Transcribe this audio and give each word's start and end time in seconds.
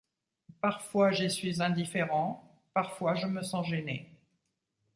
Parfois 0.61 1.11
j'y 1.11 1.29
suis 1.29 1.61
indifférent, 1.61 2.59
parfois 2.73 3.13
je 3.13 3.27
me 3.27 3.43
sens 3.43 3.67
gêné. 3.67 4.17